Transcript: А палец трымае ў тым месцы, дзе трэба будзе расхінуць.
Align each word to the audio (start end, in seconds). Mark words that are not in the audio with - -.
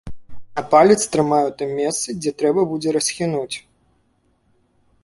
А 0.61 0.63
палец 0.71 0.97
трымае 1.15 1.41
ў 1.49 1.53
тым 1.59 1.69
месцы, 1.81 2.17
дзе 2.23 2.31
трэба 2.41 2.61
будзе 2.73 2.89
расхінуць. 2.99 3.65